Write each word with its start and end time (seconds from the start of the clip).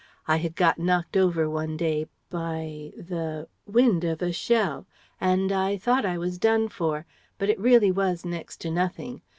I 0.27 0.37
had 0.37 0.55
got 0.55 0.79
knocked 0.79 1.15
over 1.15 1.47
one 1.47 1.77
day 1.77 2.07
by 2.31 2.91
the 2.97 3.47
wind 3.67 4.03
of 4.03 4.23
a 4.23 4.31
shell 4.31 4.87
and 5.19 5.51
thought 5.79 6.05
I 6.07 6.17
was 6.17 6.39
done 6.39 6.69
for, 6.69 7.05
but 7.37 7.51
it 7.51 7.59
really 7.59 7.91
was 7.91 8.25
next 8.25 8.57
to 8.61 8.71
nothing. 8.71 9.21